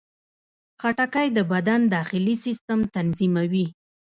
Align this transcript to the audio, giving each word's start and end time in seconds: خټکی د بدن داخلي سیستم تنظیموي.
خټکی 0.81 1.27
د 1.37 1.39
بدن 1.51 1.81
داخلي 1.95 2.35
سیستم 2.45 2.79
تنظیموي. 2.95 3.65